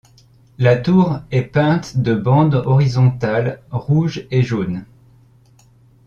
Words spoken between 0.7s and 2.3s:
tour est peinte de